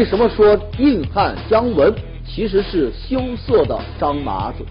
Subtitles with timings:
[0.00, 1.94] 为什么说硬汉姜文
[2.26, 4.64] 其实是羞涩的张麻子？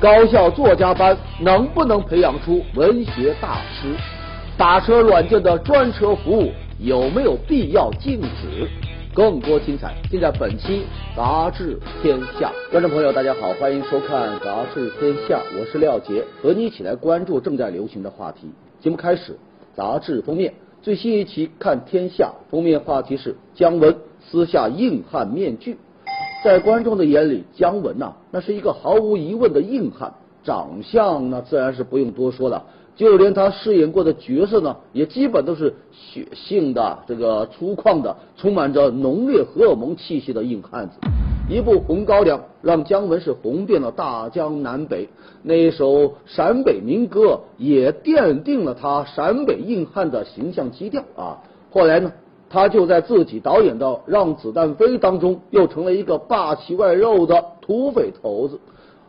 [0.00, 3.94] 高校作家班能不能培养出文学大师？
[4.58, 8.68] 打车软件的专车服务有没有必要禁止？
[9.14, 10.82] 更多精彩尽在本期
[11.16, 12.50] 《杂志天下》。
[12.72, 18.50] 观众朋友，大家好，欢迎收看《杂志天下》，我是廖杰，和你一起来关注正在流行的话题。
[18.80, 19.38] 节目开始，
[19.76, 20.52] 杂志封面
[20.82, 23.96] 最新一期看《天下》封面话题是姜文
[24.30, 25.76] 撕下硬汉面具。
[26.44, 32.64] 在观众的眼里，姜文呐，那是一个毫无疑问的硬汉，长相那自然是不用多说了，
[32.96, 40.96] 就连他饰演过的角色呢，也基本都是血性的、这个粗犷的、充满着浓烈荷尔蒙气息的硬汉子。
[41.48, 45.08] 一部《红高粱》让姜文是红遍了大江南北，
[45.42, 51.40] 那一首陕北民歌也奠定了他陕北硬汉的形象基调啊。
[51.70, 52.12] 后来呢？
[52.54, 58.58] 他就在自己导演的《让子弹飞》当中，又成了一个霸气外露的土匪头子；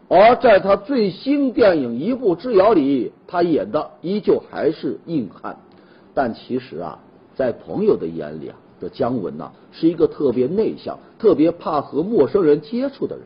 [0.08, 5.58] 而在他最新电影《一步之遥》里，他演的依旧还是硬汉。
[6.16, 6.98] 但其实啊，
[7.36, 13.26] 在朋友的眼里啊，这姜文呐是一个特别内向、特别怕和陌生人接触的人。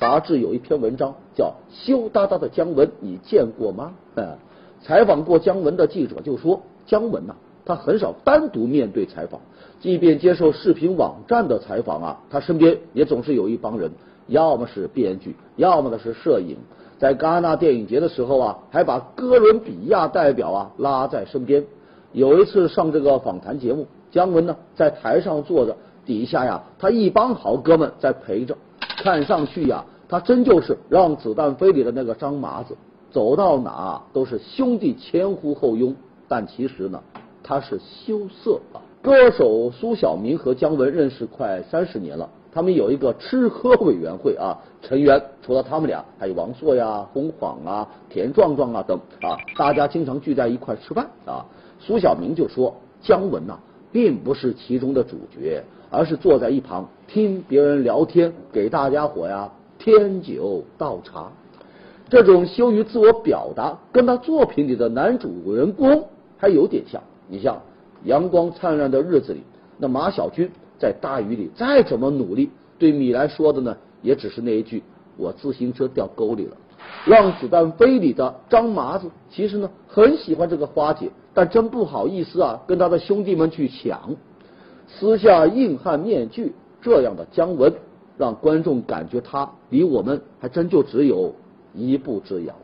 [0.00, 1.54] 杂志有一篇文章叫
[1.86, 3.92] 《羞答答的姜文》，你见过吗？
[4.16, 4.36] 嗯，
[4.82, 9.40] 采访过姜文的记者就说，姜文呐，他很少单独面对采访。
[9.80, 13.90] 即便接受视频网站的采访啊，他身边也总是有一帮人，
[14.26, 16.56] 要么是编剧，要么的是摄影。
[16.98, 21.64] 在戛纳电影节的时候啊，还把哥伦比亚代表啊拉在身边。
[22.12, 28.54] 有一次上这个访谈节目，姜文呢在台上坐着，底下呀他一帮好哥们在陪着。
[28.80, 32.76] 看上去呀，他真就是让子弹飞里的那个张麻子，
[33.10, 35.96] 走到哪都是兄弟前呼后拥。
[36.28, 37.02] 但其实呢，
[37.42, 38.84] 他是羞涩啊。
[39.02, 51.46] 歌手苏小明和姜文认识快三十年了，他们有一个吃喝委员会啊，成员除了他们俩，还有王朔呀、洪晃啊、田壮壮啊等啊，大家经常聚在一块吃饭啊。
[51.78, 53.58] 苏小明就说，姜文呐，
[53.90, 61.32] 并不是其中的主角，而是坐在一旁听别人聊天，给大家伙呀添酒倒茶。
[62.10, 66.06] 这种羞于自我表达，跟他作品里的男主人公
[66.36, 67.02] 还有点像。
[67.26, 67.58] 你像。
[68.04, 69.42] 阳光灿烂的日子里，
[69.78, 74.82] 那马小军在大雨里再怎么努力，对米兰说的呢，也只是那一句
[75.16, 76.56] ：“我自行车掉沟里了。”
[77.06, 84.16] 让子弹飞里的张麻子其实呢很喜欢这个花姐，但真不好意思啊，跟他的兄弟们去抢，
[84.86, 86.52] 撕下硬汉面具。
[86.82, 87.70] 这样的姜文，
[88.16, 91.34] 让观众感觉他离我们还真就只有
[91.74, 92.54] 一步之遥。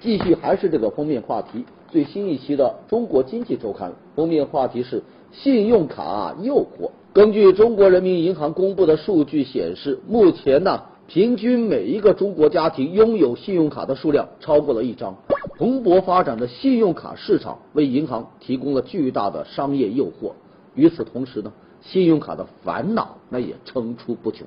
[0.00, 1.64] 继续还是这个封面话题。
[1.96, 5.02] 最新一期的《中国经济周刊》封面话题是
[5.32, 6.90] 信用卡诱惑。
[7.14, 15.16] 根据中国人民银行公布的数据显示，目前呢，平均每一个中国家庭拥有信用卡的数量超过了一张。
[15.56, 20.32] 蓬勃发展的信用卡市场为银行提供了巨大的商业诱惑。
[20.74, 24.46] 与此同时呢，信用卡的烦恼那也层出不穷。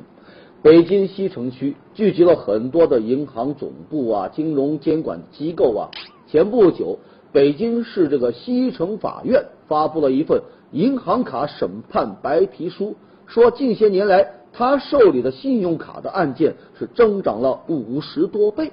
[0.62, 5.90] 北京西城区聚集了很多的银行总部啊、金融监管机构啊。
[6.28, 7.00] 前不久。
[7.32, 10.42] 北京市这个西城法院发布了一份
[10.72, 12.96] 银行卡审判白皮书，
[13.28, 18.72] 说近些年来他受理的信用卡的案件是增长了五十多倍。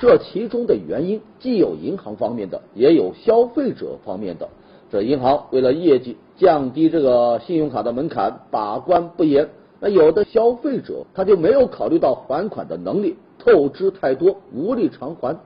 [0.00, 4.48] 这其中的原因既有银行方面的，也有消费者方面的。
[4.90, 9.48] 这银行为了业绩降低这个信用卡的门槛，把关不严。
[9.80, 15.36] 那有的消费者他就没有考虑到还款的能力，透支太多，无力偿还。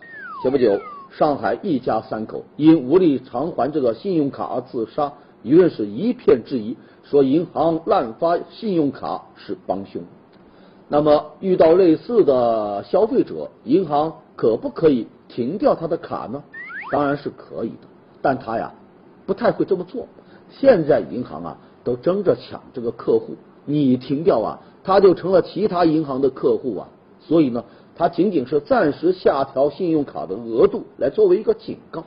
[0.43, 0.92] 前不久。
[1.19, 5.13] 上海一家三口因无力偿还这个信用卡而自杀，
[5.45, 6.75] 舆论是一片质疑，
[7.05, 10.03] 说银行滥发信用卡是帮凶。
[10.89, 16.43] 那么遇到类似的消费者，银行可不可以停掉他的卡呢？
[16.91, 17.87] 当然是可以的，
[18.23, 18.73] 但他呀
[19.27, 20.07] 不太会这么做。
[20.49, 26.89] 现在银行啊都争着抢这个客户，你停掉啊，他就成了其他银行的客户啊，
[27.21, 27.63] 所以呢。
[27.95, 32.05] 它仅仅是暂时下调信用卡的额度，来作为一个警告。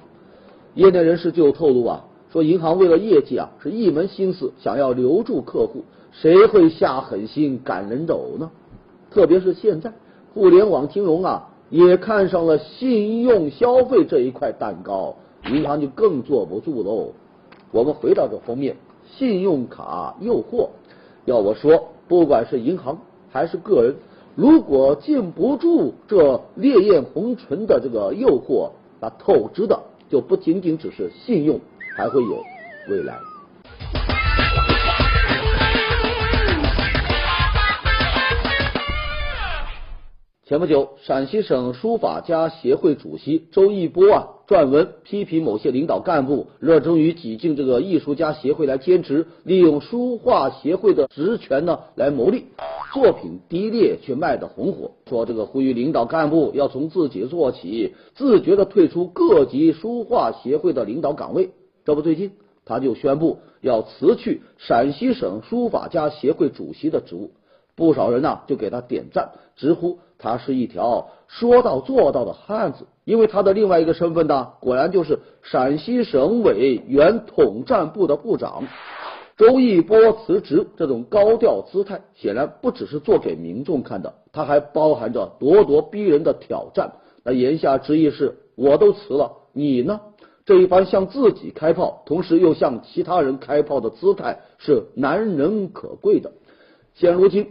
[0.74, 8.50] 业内人士就透露啊，说银行为了业绩啊，是一门心思想要留住客户，谁会下狠心赶人走呢？
[9.12, 9.94] 特别是现在
[10.34, 15.16] 互联网金融啊，也看上了信用消费这一块蛋糕，
[15.50, 17.14] 银行就更坐不住喽。
[17.72, 20.70] 我们回到这封面，信用卡诱惑，
[21.26, 22.98] 要我说，不管是银行
[23.30, 23.96] 还是个人。
[24.38, 31.62] 如果禁不住这烈焰红唇的这个诱惑，那透支的就不仅仅只是信用，
[31.96, 32.44] 还会有
[32.90, 33.18] 未来。
[40.46, 52.48] 前不久，陕西省书法家协会主席周义波啊撰文批评某些领导干部热衷于挤进这个艺术家协会来兼职，利用书画协会的职权呢来牟利。
[52.96, 54.92] 作品低劣却卖得红火。
[55.06, 61.52] 说这个呼吁领导干部要从自己做起，自觉的退出各级书画协会的领导岗位。
[61.84, 62.32] 这不，最近
[62.64, 67.32] 他就宣布要辞去陕西省书法家协会主席的职务。
[67.76, 72.88] 不少人呢就给他点赞，直呼他是一条说到做到的汉子。
[73.04, 78.64] 因为他的另外一个身份呢，果然就是陕西省委原统战部的部长。
[79.38, 86.94] 周一波辞职这种高调姿态，显然不只是做给民众看的，他还包含着咄咄逼人的挑战。
[87.24, 90.00] 那言下之意是，我都辞了，你呢？
[90.46, 96.32] 这一番向自己开炮，同时又向其他人开炮的姿态，是难能可贵的。
[96.94, 97.48] 现如今。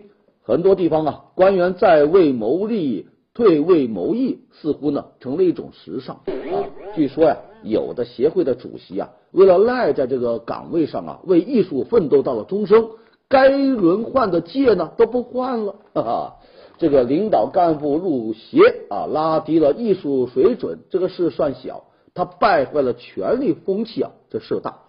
[0.46, 6.68] 很多地方啊，官员在位谋利，退位谋义，似乎呢成了一种时尚啊。
[6.94, 12.90] 据说呀，有的协会的主席啊，为了赖在这个岗位上啊，为艺术奋斗到了终生，
[13.28, 15.74] 该轮换的届呢都不换了。
[15.94, 16.36] 哈哈，
[16.78, 21.84] 这个领导干部入协啊，拉低了艺术水准，这个事算小；
[22.14, 24.80] 他败坏了权力风气啊，这事大。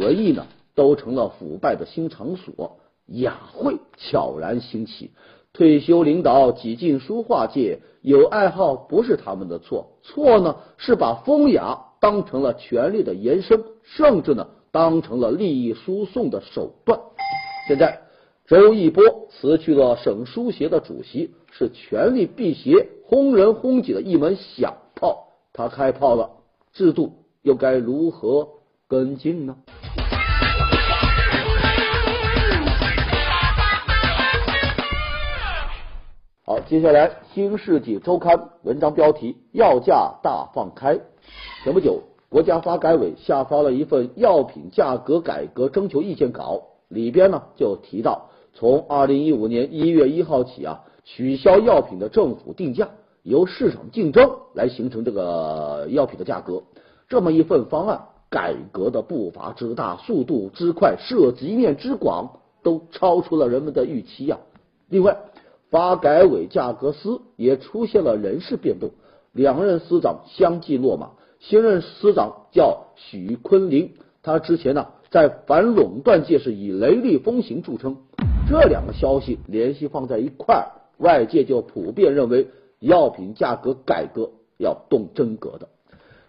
[0.00, 2.78] 文艺呢，都成了腐败的新场所。
[3.06, 5.10] 雅会悄然兴起，
[5.52, 17.00] 退休领导挤进书画界，有爱好不是他们的错，错呢是把风雅当成了权力的延伸，甚至呢当成了利益输送的手段。
[17.66, 18.02] 现在
[18.46, 25.28] 周一波辞去了省书协的主席，是权力辟邪、轰人轰己的一门响炮。
[25.54, 26.28] 他开炮了，
[26.74, 28.46] 制度又该如何
[28.86, 29.56] 跟进呢？
[36.44, 41.00] 好，接下来《新世纪周刊》文章标题：药价大放开。
[41.64, 52.90] 前不久，国家发改委下发了一份药品价格改革征求意见稿，里边呢就提到，从二零一五年一月一号起啊，取消药品的政府定价，
[53.22, 56.64] 由市场竞争来形成这个药品的价格。
[57.08, 64.36] 这么一份方案，改革的步伐之大、速度之快、涉及面之广，都超出了人们的预期呀。
[64.90, 65.16] 另外，
[65.70, 68.90] 发改委价格司也出现了人事变动，
[69.32, 71.12] 两任司长相继落马。
[71.46, 73.92] 新任司长叫许昆林，
[74.22, 77.98] 他之前呢在反垄断界是以雷厉风行著称。
[78.48, 80.64] 这两个消息联系放在一块儿，
[80.96, 82.48] 外界就普遍认为
[82.78, 85.68] 药品价格改革要动真格的。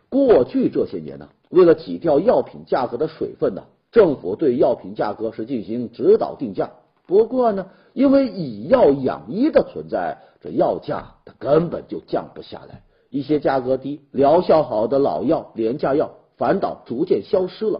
[0.09, 3.63] 过去这些年呢，为了挤掉药品价格的水分呢，
[3.93, 6.71] 政府对药品价格是进行指导定价。
[7.07, 12.81] 不过呢，因为以药养医的存在，这药价它根本就降不下来。
[13.15, 17.79] 一些价格低、疗效好的老药、廉价药反倒逐渐消失了。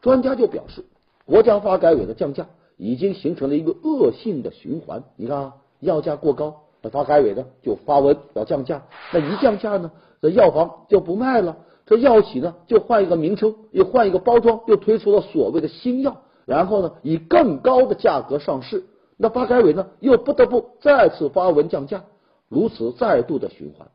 [0.00, 0.86] 专家就表示，
[1.26, 2.46] 国家发改委的降价
[2.78, 5.04] 已经形成了一个恶性的循环。
[5.16, 9.90] 你看，啊，药价过高，那发改委呢就发文要降价，那一降价呢，
[10.22, 16.22] 这药房就不卖了，这药企呢就换一个名称，又换一个包装，又推出了所谓的新药。
[16.46, 18.86] 然后呢，以更高的价格上市，
[19.18, 22.04] 那发改委呢又不得不再次发文降价，
[22.48, 23.86] 如此再度的循环。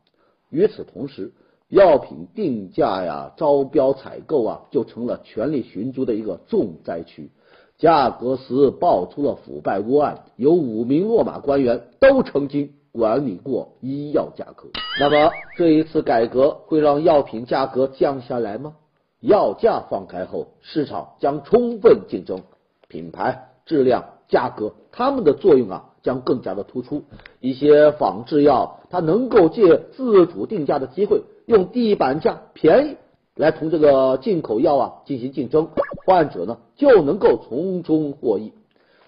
[0.56, 1.34] 与此同时，
[1.68, 7.30] 药品定价呀、招标采购啊，就成了权力寻租的一个重灾区。
[7.78, 14.70] 价格司爆出了腐败窝案，有五名落马官员都曾经管理过医药价格。
[14.98, 18.76] 那么这一次改革会让药品价格降下来吗？
[19.20, 22.44] 药价放开后，市场将充分竞争，
[22.88, 27.04] 品牌、质量、价格，它们的作用啊将更加的突出。
[27.42, 32.98] 一些仿制药，它能够借自主定价的机会，用地板价便宜
[33.36, 35.68] 来同这个进口药啊进行竞争，
[36.06, 38.54] 患者呢就能够从中获益。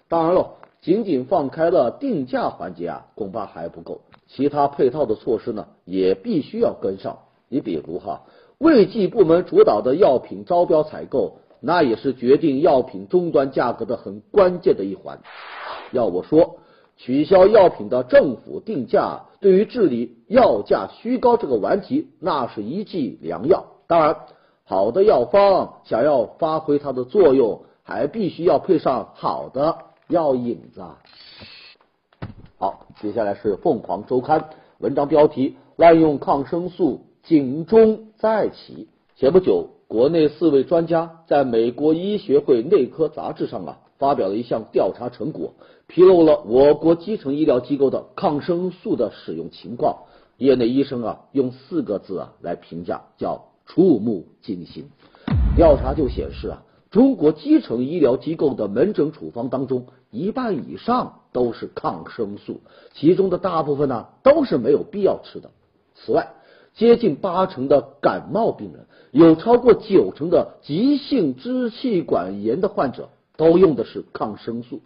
[0.10, 7.20] 当然了，仅仅放开了定价环节啊，恐怕还不够，其他配套的措施呢也必须要跟上。
[7.48, 8.24] 你比如哈。
[8.60, 15.20] 卫计部门主导的药品招标采购，那也是决定药品终端价格的很关键的一环。
[15.92, 16.58] 要我说，
[16.98, 23.66] 取消药品的政府定价，对于治理药价虚高这个顽疾，那是一剂良药。
[23.88, 24.18] 当然，
[24.66, 29.78] 好的药方想要发挥它的作用，还必须要配上好的
[30.08, 30.82] 药引子。
[32.58, 34.50] 好，接下来是凤凰周刊
[34.80, 37.02] 文章标题：滥用抗生素。
[37.24, 38.88] 警钟再起。
[39.16, 45.54] 前不久，国内四位专家在美国医学会内科杂志上啊发表了一项调查成果，
[45.88, 50.04] 披露了我国基层医疗机构的抗生素的使用情况。
[50.38, 54.86] 业内医生啊，用四个字啊来评价，叫触目惊心。
[55.56, 62.62] 调查就显示啊，中国基层医疗机构的门诊处方当中，一半以上都是抗生素，
[62.94, 65.50] 其中的大部分呢都是没有必要吃的。
[65.96, 66.34] 此外，
[66.76, 74.82] 接近八成的感冒病人，有超过九成的急性支气管炎的患者都用的是抗生素。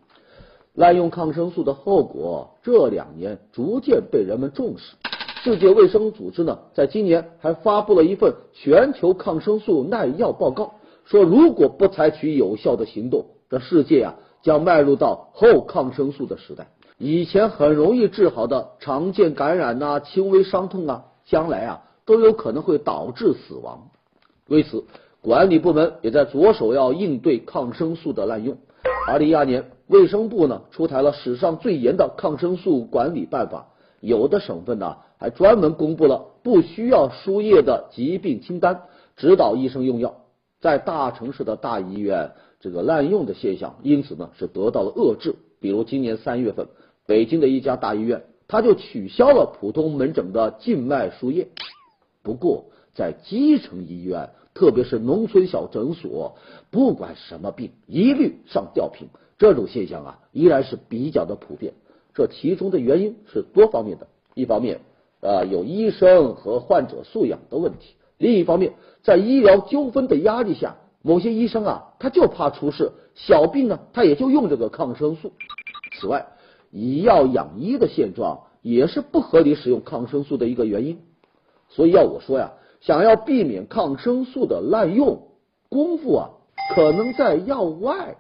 [0.74, 4.96] 滥用抗生素的后果，这两年逐渐被人们重视。
[5.44, 16.68] 世界卫生组织呢，在今年还发布了一份全球抗生素耐药报告，说如果不采取有效的行动，这世界啊将迈入到后抗生素的时代。
[16.98, 23.90] 以前很容易治好的常见感染呐、轻微伤痛啊，将来啊都有可能会导致死亡。
[24.48, 24.84] 为此，
[25.22, 28.58] 管理部门也在着手要应对抗生素的滥用。
[29.08, 33.68] 二零一二年，卫生部呢出台了史上最严的抗生素管理办法。
[34.00, 38.82] 有的省份呢，还专门公布了不需要输液的疾病清单，
[39.16, 40.16] 指导医生用药。
[40.60, 45.36] 在大城市的大医院，这个滥用的现象，因此呢是得到了遏制。
[45.60, 46.68] 比如今年三月份，
[47.06, 51.50] 北京的一家大医院，他就取消了普通门诊的静脉输液。
[52.24, 56.36] 不过，在基层医院，特别是农村小诊所，
[56.70, 59.08] 不管什么病，一律上吊瓶。
[59.38, 61.74] 这种现象啊，依然是比较的普遍。
[62.14, 64.82] 这其中的原因是多方面的，一方面
[65.22, 75.32] 啊有医生和患者素养的问题，另一方面在医疗纠纷的压力下，某些医生啊他就怕出事，小病呢他也就用这个抗生素。
[76.00, 76.28] 此外，
[76.70, 81.00] 以药养医的现状也是不合理使用抗生素的一个原因。
[81.70, 85.28] 所以要我说呀，想要避免抗生素的滥用，
[85.70, 86.30] 功夫啊
[86.74, 88.16] 可能在药外。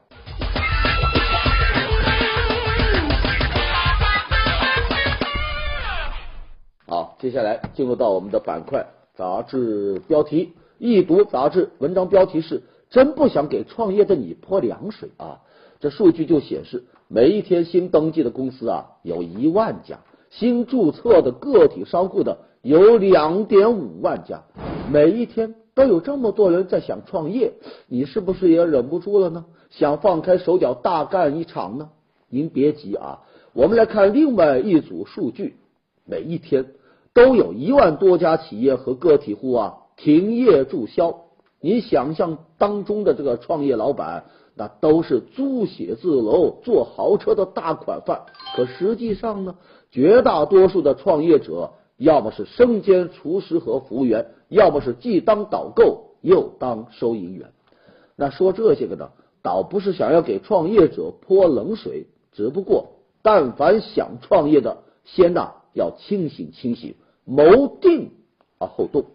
[6.85, 10.53] 好，接下来进入到我们的板块杂志标题。
[10.77, 15.39] 一读杂志文章标题是“真不想给创业的你泼凉水啊”。
[15.81, 24.43] 这数据就显示，每一天新登记的公司啊有一万家，新注册的个体商户的有两点五万家，
[24.91, 27.53] 每一天都有这么多人在想创业，
[27.87, 29.45] 你是不是也忍不住了呢？
[29.69, 31.89] 想放开手脚大干一场呢？
[32.29, 33.21] 您别急啊，
[33.53, 35.55] 我们来看另外一组数据，
[36.05, 36.65] 每一天。
[37.13, 41.25] 都有一万多家企业和个体户啊停业注销。
[41.59, 44.23] 你想象当中的这个创业老板，
[44.55, 48.21] 那都是租写字楼、坐豪车的大款范。
[48.55, 49.55] 可实际上呢，
[49.91, 57.51] 绝大多数的创业者，要么是身兼厨师和服务员，要么是既当导购又当收银员。
[58.15, 59.11] 那说这些个呢，
[59.43, 66.95] 倒不是想要给创业者泼冷水，只不过但凡想创业的，先呐要清醒清醒。
[67.23, 68.09] 谋定
[68.57, 69.05] 而后动。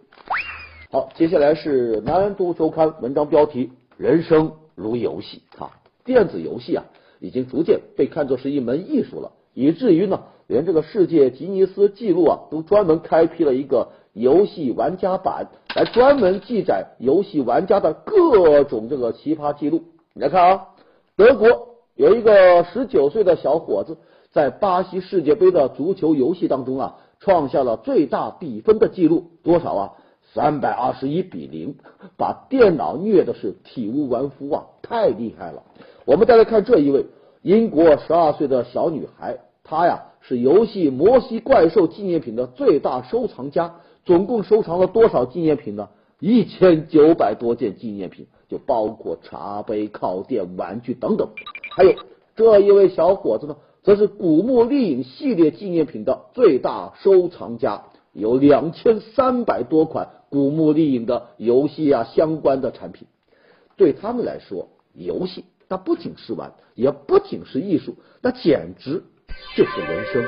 [0.92, 5.80] 好，接下来是南都周刊文章标题：人生如游戏啊！
[6.04, 6.84] 电子游戏啊，
[7.18, 19.82] 已经逐渐被看作是一门艺术了，以至于呢，连这个世界吉尼斯纪录啊，都专门开辟了一个游戏玩家版，来专门记载游戏玩家的各种这个奇葩记录。
[20.14, 20.68] 你来看啊，
[21.16, 21.48] 德国
[21.94, 23.96] 有一个十九岁的小伙子，
[24.30, 26.96] 在巴西世界杯的足球游戏当中啊。
[27.18, 29.92] 创下了最大比分的记录，多少啊？
[30.34, 31.74] 三百二十一比零，
[32.18, 34.66] 把电脑虐的是体无完肤啊！
[34.82, 35.62] 太厉害了。
[36.04, 37.06] 我们再来看这一位
[37.40, 45.88] 英国十二岁的小女孩，她呀是游戏《摩西怪兽》纪念品的最大收藏家，总共收藏了多少纪念品呢？
[46.18, 51.28] 一千九百多件纪念品，就包括茶杯、靠垫、玩具等等。
[51.76, 51.94] 还有
[52.34, 53.56] 这一位小伙子呢？
[53.84, 63.06] 则是古墓丽影系列纪念品的最大收藏家，有两千三百多款古墓丽影的游戏啊相关的产品。
[63.76, 69.04] 对他们来说，游戏那不仅是玩，也不仅是艺术，那简直
[69.56, 70.24] 就是人生。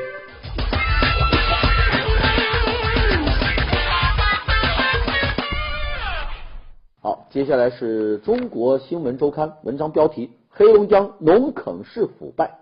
[7.01, 12.59] 好，接下来是中国新闻周刊文章标题：黑龙江农垦市腐败。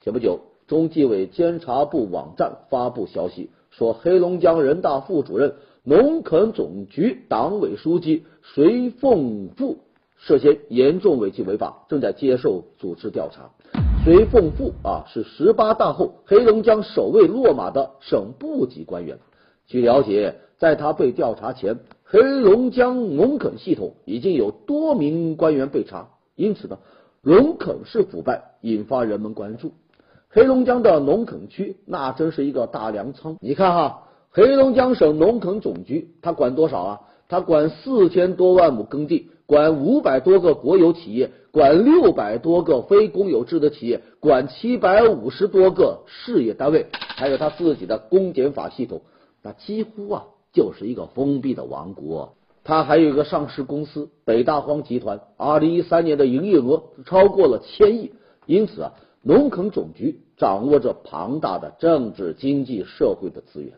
[0.00, 9.78] 前不久，中纪委监察部网站发布消息，说黑龙江人大副主任、农垦总局党委书记隋凤富
[10.16, 13.50] 涉嫌严重违纪违法，正在接受组织调查。
[14.04, 19.18] 隋凤富啊，是十八大后黑龙江首位落马的省部级官员。
[19.66, 26.80] 据了解，在他被调查前，黑龙江农垦系统已经有多名官员被查，因此呢。
[27.22, 29.72] 农垦式腐败引发人们关注。
[30.28, 33.38] 黑龙江的农垦区那真是一个大粮仓。
[33.40, 37.00] 你看哈，黑龙江省农垦总局它管多少啊？
[37.26, 49.02] 它管四千多万亩耕地，管五百多个国有企业，管六百多个非公有制的企业，管七百五十多个事业单位，还有他自己的公检法系统，
[49.42, 52.34] 那几乎啊就是一个封闭的王国。
[52.64, 58.12] 他还有一个上市公司北大荒集团，二零一三年的营业额超过了千亿，
[58.46, 58.92] 因此啊。
[59.26, 63.72] 农垦总局掌握着庞大的政治、经济、社会的资源。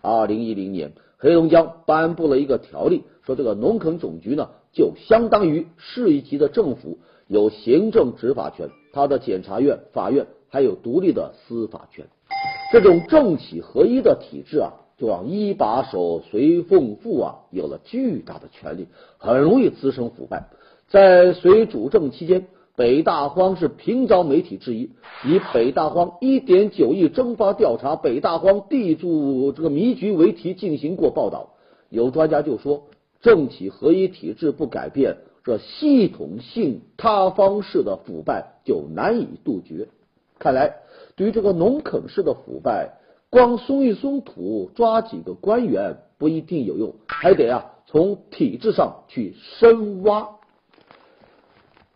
[0.00, 12.06] 二零一零年，黑龙江颁布了一个条例，说这个农垦总局呢，就相当于市一级的政府，有行政执法权，它的检察院、法院还有独立的司法权。
[12.72, 18.86] 这种政企合一的体制啊，就让一把手随奉富啊有了巨大的权力，
[19.18, 20.48] 很容易滋生腐败。
[20.88, 22.46] 在隋主政期间。
[22.76, 24.90] 北大荒是平招媒体质疑，
[25.26, 31.54] 以北大荒一点九亿蒸发调查北大荒地主这个迷局为题进行过报道。
[31.90, 32.84] 有专家就说，
[33.20, 39.88] 政企合一体制不改变，这系统性塌方式的腐败就难以杜绝。
[40.38, 40.76] 看来，
[41.16, 42.98] 对于这个农垦式的腐败，
[43.30, 50.28] 光松一松土、抓几个官员不一定有用，还得啊从体制上去深挖。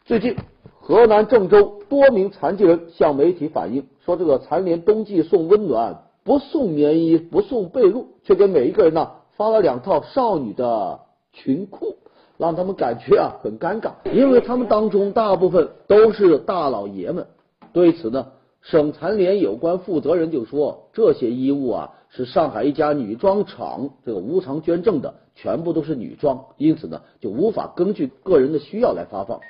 [0.04, 0.36] 最近。
[0.84, 10.98] 河南郑州多名残疾人向媒体反映说：“这个残联冬季送温暖，不送棉衣，不送被褥，却给每一个人呢发了两套少女的
[11.32, 11.96] 裙裤，
[12.38, 17.26] 让他们感觉啊很尴尬，因为他们当中大部分都是大老爷们。”
[17.72, 18.28] 对此呢，
[18.60, 29.40] 省残联有关负责人就说：“这些衣物啊是上海一家女装厂这个无偿捐赠的，全部都是女装，因此呢就无法根据个人的需要来发放。”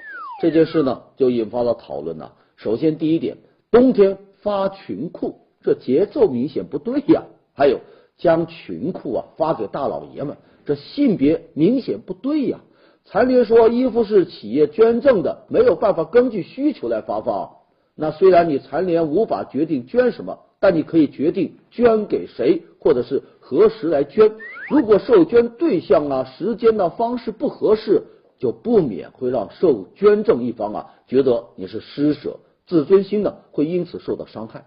[0.40, 2.32] 这件事呢，就引发了讨论呐。
[2.56, 3.38] 首先，第一点，
[3.70, 7.24] 冬天发裙裤，这节奏明显不对呀。
[7.54, 7.80] 还有，
[8.16, 12.60] 将裙裤啊发给大老爷们，这性别明显不对呀。
[13.04, 17.50] 残联说衣服是企业捐赠的，没有办法根据需求来发放。
[17.94, 24.32] 那虽然你残联无法决定捐什么，但你可以决定捐给谁，或者是何时来捐。
[24.68, 28.04] 如果受捐对象啊、时间呢、方式不合适。
[28.38, 34.64] 就不免会让受捐赠一方啊觉得你是施舍，自尊心呢会因此受到伤害。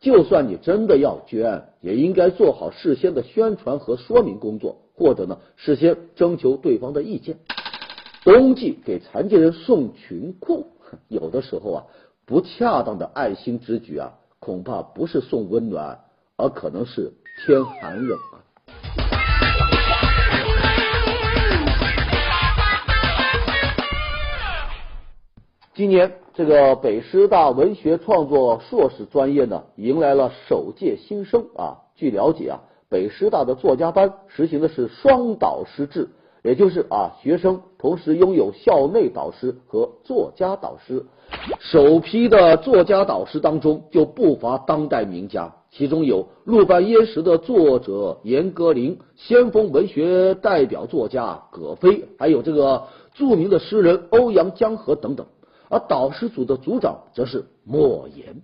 [0.00, 7.38] 就算你真的要捐，也应该做好事先的宣传和说明工作，或者呢事先征求对方的意见。
[8.24, 10.66] 冬季给残疾人送裙裤，
[11.06, 11.84] 有的时候啊
[12.26, 16.00] 不恰当的爱心之举啊，恐怕不是送温暖，
[16.36, 17.12] 而可能是
[17.46, 18.42] 添寒冷啊。
[25.74, 31.78] 今年这个北师大文学创作硕士专业呢，迎来了首届新生啊。
[31.94, 36.08] 据了解啊，北师大的作家班实行的是双导师制，
[36.42, 41.04] 也就是啊，学生同时拥有校内导师和作家导师。
[41.58, 55.26] 首批的作家导师当中就不乏当代名家，其中有《陆半烟时》的作者严歌苓，先锋文学代表作家葛飞，还有这个著名的诗人欧阳江河等等。
[55.68, 58.36] 而导师组的组长则是莫言，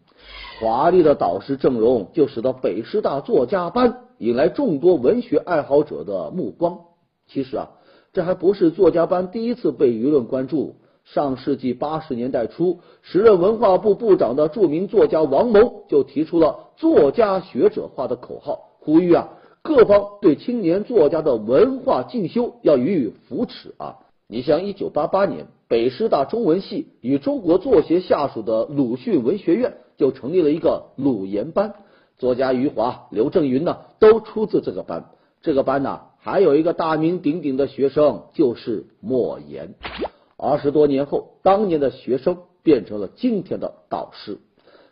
[0.61, 6.81] 华丽的导师阵容就使得北师大作家班引来众多文学爱好者的目光。
[7.27, 7.71] 其实啊，
[8.13, 10.77] 这还不是作家班第一次被舆论关注。
[11.05, 19.29] 上世纪八十年代初，时任文化部部长的著名作家王蒙就提出了“作家学者化”的口号，呼吁啊
[19.63, 23.99] 各方对青年作家的文化进修要予以扶持啊。
[24.29, 25.47] 你像一九八八年。
[25.67, 31.75] 北师大中文系与中国作协下属的鲁迅文学院就成立了一个鲁研班，
[32.19, 35.11] 作家余华、刘震云呢都出自这个班。
[35.43, 39.75] 这个班呢还有一个大名鼎鼎的学生，就是莫言。
[40.37, 44.39] 二十多年后，当年的学生变成了今天的导师。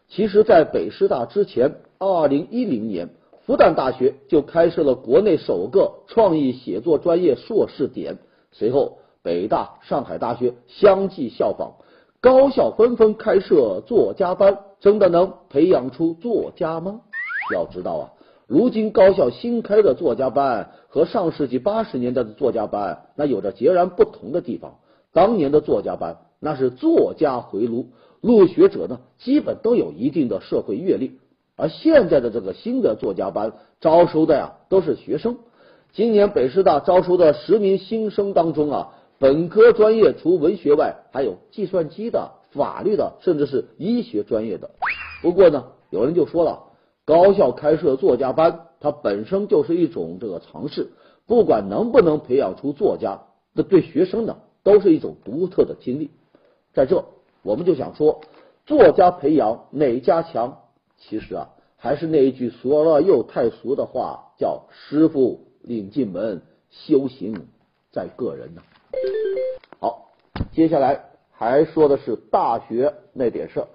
[0.09, 3.11] 其实，在北师大之前，二零一零年，
[3.47, 8.19] 复旦大学就开设了国内首个创意写作专业硕士点，
[8.51, 8.99] 随后。
[9.25, 11.75] 北大、上海大学相继效仿，
[12.21, 17.03] 高校纷纷开设作家班，真的能培养出作家吗？
[17.53, 18.13] 要知道啊，
[18.47, 24.77] 如今高校新开的作家班和上世纪八十年代的作家班那有着截然不同的地方。
[25.13, 27.89] 当年的作家班那是作家回炉，
[28.21, 31.19] 入学者呢基本都有一定的社会阅历，
[31.57, 35.37] 而现在的这个新的作家班招收的呀都是学生。
[35.93, 38.95] 今年北师大招收的十名新生当中啊。
[39.19, 44.71] 本科专业除文学外，还有计算机的、法律的，甚至是医学专业的。
[45.23, 46.59] 不过呢，有人就说了，
[47.05, 50.91] 高校开设作家班，它本身就是一种这个尝试，
[51.27, 56.11] 不管能不能培养出作家，那对学生呢都是一种独特的经历。
[56.73, 57.05] 在这，
[57.43, 58.21] 我们就想说，
[58.67, 60.59] 作家培养哪家强？
[60.99, 67.49] 其实啊，还是那一句说了又太俗的话，叫“师傅领进门，修行
[67.91, 68.63] 在个人”呢。
[69.81, 70.13] 好，
[70.53, 73.67] 接下来还说的是大学那点事儿。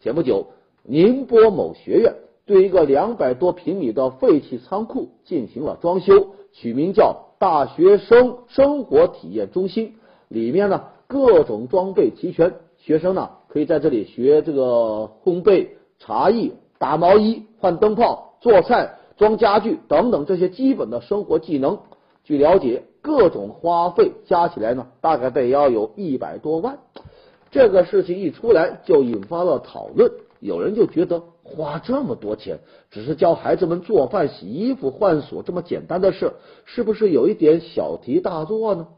[0.00, 0.46] 前不久，
[0.82, 2.14] 宁波某学院
[2.52, 9.94] 对一个两百多平米的废弃仓库进行了装修，取名叫“大学生生活体验中心”。
[10.28, 16.52] 里面呢，各种装备齐全，学生呢可以在这里学这个烘焙、茶艺。
[16.78, 21.78] 打毛衣、换灯泡、做菜、装家具等等这些基本的生活技能，
[22.24, 26.80] 据了解，各种花费加起来呢，大概得要有一百多万。
[27.52, 30.10] 这个事情一出来，就引发了讨论。
[30.42, 32.58] 有人就觉得花这么多钱，
[32.90, 36.32] 只是教孩子们做饭、洗衣服、换锁这么简单的事，
[36.64, 38.88] 是不是有一点小题大做呢？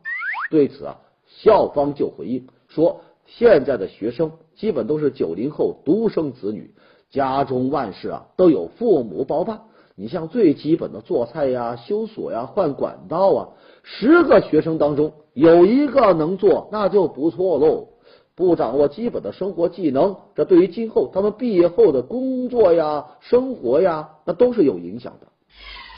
[0.50, 0.96] 对此啊，
[1.28, 6.74] 校方就回应说，现在的学生基本都是九零后独生子女。
[7.10, 9.60] 家中万事啊都有父母包办，
[9.94, 13.48] 你像最基本的做菜呀、修锁呀、换管道啊，
[13.82, 17.88] 十个学生当中有一个能做，那就不错喽。
[18.36, 25.28] 不掌握基本的生活技能，这对于今后他们毕业后的工作呀、生活呀，那都是有影响的。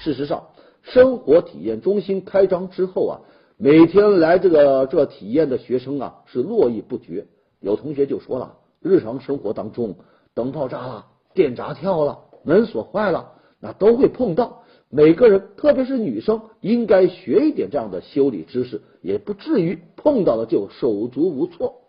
[0.03, 0.49] 事实上，
[0.83, 3.21] 生活体验中心开张之后啊，
[3.57, 7.27] 每天来这个这体验的学生啊是络绎不绝。
[7.61, 9.97] 有同学就说了，日常生活当中。
[10.35, 14.65] 灯泡炸了，电闸跳了，门锁坏了，那都会碰到。
[14.91, 21.86] 每个人，特别是女生，应该学一点这样的修理知识，也不至于碰到了就手足无措。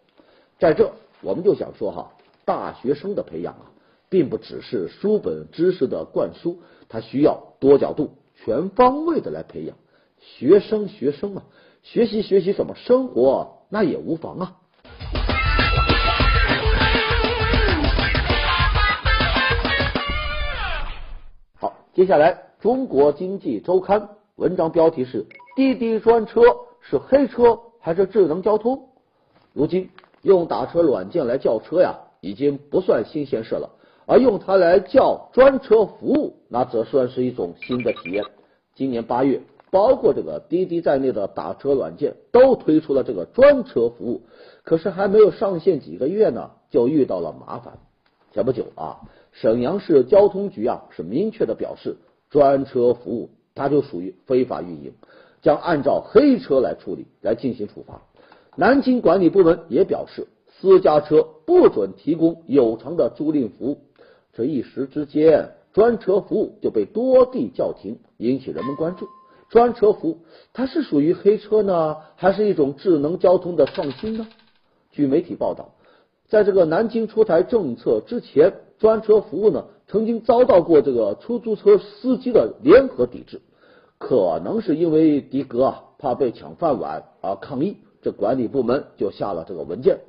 [0.59, 0.91] 在这，
[1.21, 2.11] 我们就想说哈，
[2.43, 3.69] 大学生的培养啊，
[4.09, 9.77] 并不只是书本知识的灌输，它需要多角度、全方位的来培养。
[10.19, 11.43] 学生，学生啊，
[11.83, 12.73] 学习学习什么？
[12.73, 14.55] 生活那也无妨啊。
[21.53, 24.01] 好接下来，《中国经济周刊》
[24.37, 25.23] 文章标题是
[25.55, 26.41] “滴滴专车
[26.81, 28.89] 是黑车还是智能交通？”
[29.53, 29.89] 如今
[30.21, 33.69] 用打车软件来叫车呀，已经不算新鲜事了，
[34.05, 38.23] 而用它来叫专车服务，那则算是一种新的体验。
[38.75, 44.21] 今年八月，包括这个滴滴在内的打车软件都推出了这个专车服务，
[44.63, 47.79] 可是还没有上线几个月呢，就遇到了麻烦。
[48.33, 49.01] 前不久啊。
[49.33, 51.97] 沈阳市交通局啊是明确的表示，
[52.31, 54.93] 专车服务它就属于非法运营，
[55.43, 58.01] 将按照黑车来处理来进行处罚。
[58.57, 63.77] 南京管理部门也表示，私家车不准提供有偿的租赁服务。
[64.33, 69.07] 这一时之间，专车服务就被多地叫停，引起人们关注。
[69.49, 70.17] 专车服务
[70.53, 74.27] 它是属于黑车呢，还是一种智能交通的创新呢？
[74.91, 75.75] 据媒体报道，
[76.27, 78.53] 在这个南京出台政策之前。
[78.79, 83.41] 专车服务呢，曾经遭到过这个出租车司机的联合抵制，
[83.97, 89.99] 可能是因为的哥啊怕被抢饭碗而抗议，这管理部门就下了这个文件。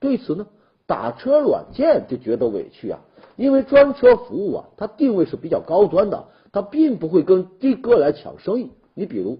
[0.00, 0.46] 对此呢，
[0.86, 3.00] 打车软件就觉得委屈啊，
[3.36, 8.70] 因为专车服务啊，它定位是比较高端的，它并不会跟的哥来抢生意。
[8.94, 9.38] 你比如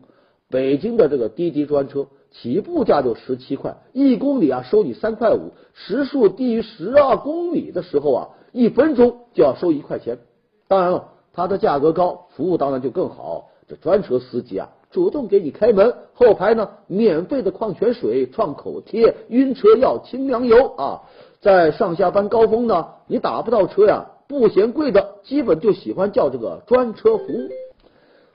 [0.48, 8.28] 北京的这个滴滴专车，起步价就十七块，一公里啊收你三块五，时速低于十二公里的时候啊。
[8.54, 10.18] 一分钟就要收一块钱，
[10.68, 13.48] 当然了，它的价格高，服务当然就更好。
[13.66, 21.00] 这专车司机啊，主动给你开门，后排呢免费的矿泉水、创口贴、晕车药、清凉油啊。
[21.40, 27.48] 在上下班高峰呢，你打不到车呀，不嫌贵的，基本就喜欢叫这个专车服务。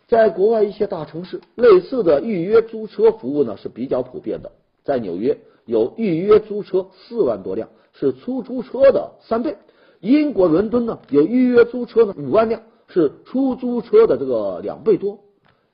[0.08, 4.52] 在国外一些大城市，类似的预约租车服务呢是比较普遍的。
[4.84, 9.58] 在纽约，有预约租车四万多辆，是出租车的三倍。
[10.00, 15.20] 英国伦敦呢有预约租车呢五万辆，是出租车的这个两倍多。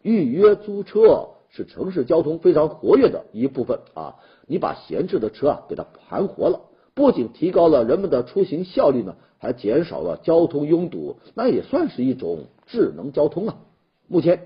[0.03, 4.15] 预约租车是城市交通非常活跃的一部分啊！
[4.45, 6.61] 你把闲置的车啊给它盘活了，
[6.93, 13.55] 不仅提高了人们的出行效率呢，还减少了交通拥堵，那也算是一种智能交通啊。
[14.07, 14.45] 目前，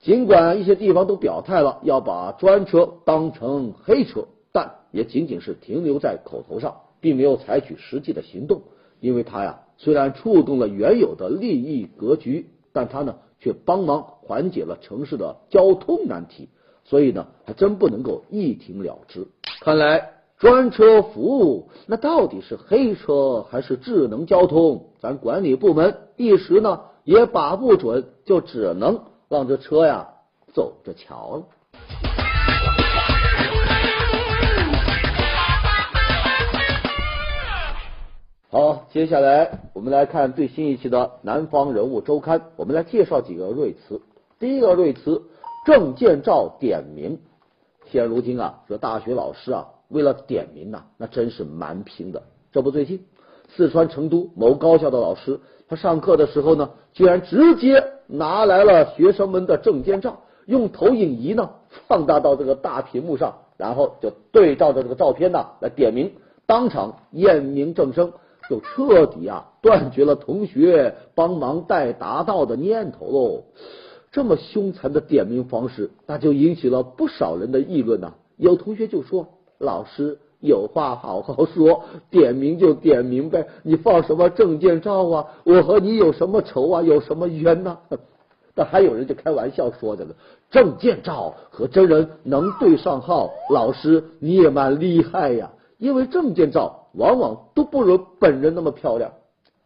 [0.00, 8.62] 尽管一些地方都表态了要把专车当成黑车，但也仅仅是停留在口头上，并没有采取实际的行动。
[9.00, 16.48] 因为它呀，虽然触动了原有的利益格局，但它呢却帮忙缓解了城市的交通难题，
[16.84, 19.26] 所以呢，还真不能够一停了之。
[19.60, 24.86] 看来专车服务，那到底是黑车还是智能交通？
[25.00, 30.08] 咱管理部门一时呢也把不准，就只能让这车呀
[30.52, 31.42] 走着瞧了。
[38.52, 44.00] 好，接下来我们来看最新一期的《南方人物周刊》，我们来介绍几个瑞词。
[44.40, 45.22] 第一个瑞词，
[45.64, 47.20] 证件照点名。
[47.92, 52.24] 现如今啊，这大学老师啊，为了点名呐，那真是蛮拼的。
[52.50, 53.06] 这不，最近
[53.54, 61.50] 四川成都某高校的老师，他上课的时候呢，居然直接拿来了学生们的证件照，用投影仪呢
[61.86, 66.14] 放大到这个大屏幕上，然后就对照着这个照片呐来点名，
[66.46, 68.12] 当场验明正声。
[68.50, 73.44] 就彻底啊断绝了同学帮忙带答到的念头喽。
[74.10, 78.14] 这么凶残的点名方式，那就引起了不少人的议论呐。
[78.36, 85.26] 有同学就说：“老师有话好好说，点名就点名呗，你放什么证件照啊？
[85.44, 86.82] 我和你有什么仇啊？
[86.82, 87.78] 有什么冤呢？”
[88.56, 90.16] 但还有人就开玩笑说：“的了
[90.50, 99.12] 证件照和真人能对上号，老师你也蛮厉害呀，因为证件照。”往往都不如本人那么漂亮。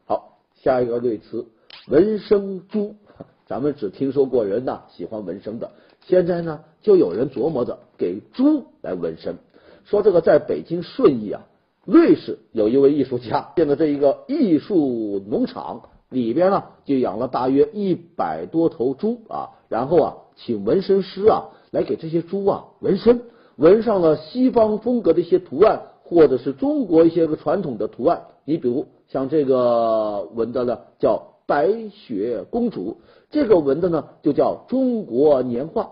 [0.07, 1.47] 好，下一个瑞词，
[1.89, 2.97] 纹身猪。
[3.47, 5.71] 咱们只听说过人呐喜欢纹身的，
[6.07, 9.37] 现在呢就有人琢磨着给猪来纹身。
[9.85, 11.43] 说这个在北京顺义啊，
[11.85, 23.25] 瑞士有一位艺术家建的这一个艺术农场，里边呢就养了大约一百多头猪啊，然后啊请纹身师啊来给这些猪啊纹身，
[23.57, 25.83] 纹上了西方风格的一些图案。
[26.05, 32.99] 或者是中国一些个传统的图案，你比如像这个纹的呢，叫白雪公主；
[33.31, 35.91] 这个纹的呢，就叫中国年画。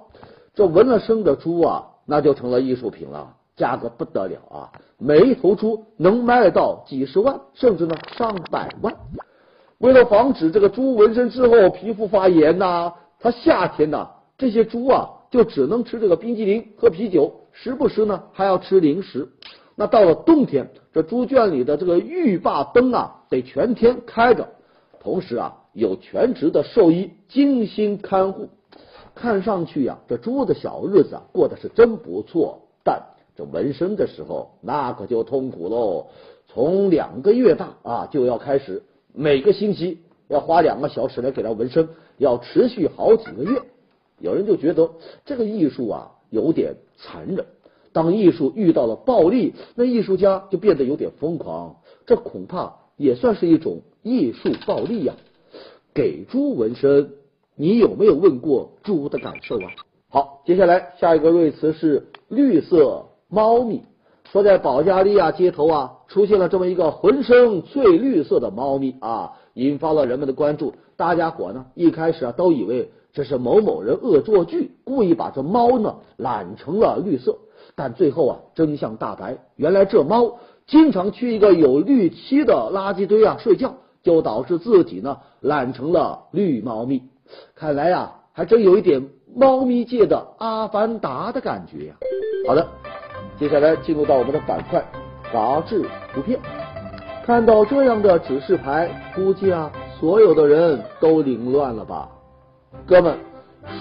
[0.54, 4.72] 这纹了身的猪啊，那就成了艺术品了，价格不得了啊！
[4.98, 8.94] 每一头猪能卖到几十万，甚至呢上百万。
[9.78, 19.26] 为了防止这个猪纹身之后皮肤发炎呐，它夏天呐，这些猪啊就只能吃这个冰激凌、喝啤酒，时不时呢还要吃零食。
[19.74, 24.48] 那到了冬天，这猪圈里的这个浴霸灯啊，得全天开着，
[25.00, 28.48] 同时啊，有全职的兽医精心看护。
[29.14, 32.60] 看上去呀，这猪的小日子啊，过得是真不错。
[32.84, 33.02] 但
[33.36, 36.06] 这纹身的时候，那可就痛苦喽。
[36.46, 38.82] 从两个月大啊，就要开始，
[39.12, 43.60] 每个星期要花两个小时来给它纹身，要持续好几个月。
[44.18, 44.90] 有人就觉得
[45.24, 47.44] 这个艺术啊，有点残忍。
[47.92, 51.76] 当艺术遇到了暴力，那艺术家就变得有点疯狂，
[52.06, 55.14] 这恐怕也算是一种艺术暴力呀。
[55.94, 57.10] 给猪纹身，
[57.54, 59.68] 你有没有问过猪的感受啊？
[60.08, 63.82] 好，接下来下一个瑞词是绿色猫咪。
[64.30, 70.72] 说在保加利亚街头啊，出现了这么一个浑身翠绿色的猫咪啊，引发了人们的关注。
[70.96, 77.36] 大家伙呢一开始啊都以为这是某某人恶作剧，故意把这猫呢染成了绿色。
[77.74, 87.02] 但最后啊，真相大白，原来这猫经常去一个有绿漆的垃圾堆啊睡觉，就导致自己呢染成了绿猫咪。
[87.54, 91.94] 看来呀，还真有一点猫咪界的阿凡达的感觉呀。
[92.46, 92.66] 好的，
[93.38, 94.84] 接下来进入到我们的板块
[95.32, 96.38] 杂志图片。
[97.24, 102.08] 看到这样的指示牌，估计啊，所有的人都凌乱了吧？
[102.84, 103.16] 哥们，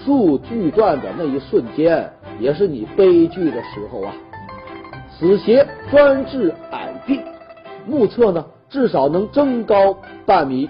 [0.06, 2.08] 数据断的那一瞬间。
[2.42, 4.14] 也是你悲剧的时候啊。
[5.18, 7.22] 此邪专治矮病
[7.86, 10.70] 目测呢至少能增高半米。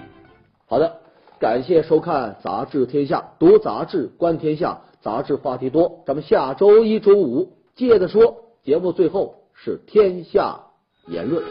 [0.66, 0.98] 好的
[1.38, 6.02] 感谢收看杂志天下读杂志观天下杂志话题多。
[6.06, 10.60] 咱们下周一周五接着说节目最后是天下
[11.08, 11.42] 言论。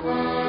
[0.06, 0.45] Amen.